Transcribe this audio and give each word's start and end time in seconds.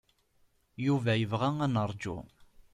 Yuba 0.85 1.11
yebɣa 1.17 1.49
ad 1.65 1.69
neṛju. 1.73 2.17